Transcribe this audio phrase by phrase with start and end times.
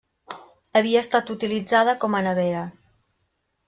[0.81, 2.69] Havia estat utilitzada com a nevera.